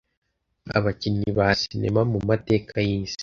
[0.77, 3.19] abakinnyi ba sinema mu mateka y’isi